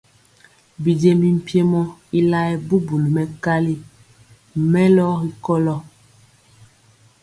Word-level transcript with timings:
Bijiémbi 0.83 1.29
mpiemɔ 1.37 1.81
y 2.17 2.19
laɛɛ 2.31 2.53
bubuli 2.67 3.09
mɛkali 3.15 3.73
mɛlɔ 4.71 5.05
ri 5.21 5.29
kolo. 5.45 5.75